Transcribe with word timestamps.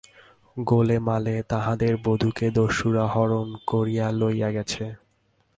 গোলেমালে 0.57 1.35
তাহাদের 1.43 1.93
বধূকে 2.05 2.47
দস্যুরা 2.51 3.05
হরণ 3.07 3.47
করিয়া 3.67 4.07
লইয়া 4.11 4.49
গেছে। 4.51 4.85